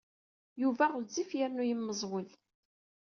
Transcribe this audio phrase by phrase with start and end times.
[0.61, 2.29] Yuba ɣezzif yernu yemmeẓwel.